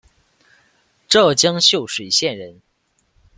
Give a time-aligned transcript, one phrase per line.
[1.07, 2.59] 浙江秀水县人。